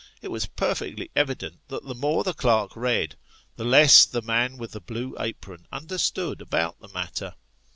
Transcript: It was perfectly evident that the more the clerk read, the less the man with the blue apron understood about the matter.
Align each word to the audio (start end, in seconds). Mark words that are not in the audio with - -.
It 0.19 0.29
was 0.29 0.47
perfectly 0.47 1.11
evident 1.15 1.59
that 1.67 1.85
the 1.85 1.93
more 1.93 2.23
the 2.23 2.33
clerk 2.33 2.75
read, 2.75 3.17
the 3.55 3.63
less 3.63 4.03
the 4.03 4.23
man 4.23 4.57
with 4.57 4.71
the 4.71 4.81
blue 4.81 5.15
apron 5.19 5.67
understood 5.71 6.41
about 6.41 6.79
the 6.79 6.87
matter. 6.87 7.35